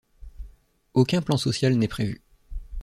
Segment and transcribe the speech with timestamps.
[0.95, 2.23] Aucun plan social n'est prévu.